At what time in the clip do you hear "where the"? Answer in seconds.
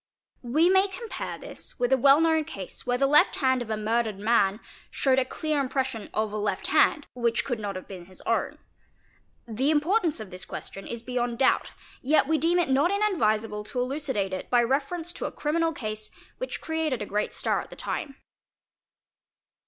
2.87-3.05